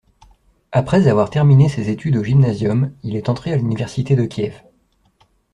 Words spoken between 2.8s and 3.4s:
il est